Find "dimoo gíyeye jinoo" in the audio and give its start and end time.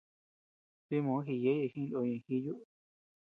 0.87-2.05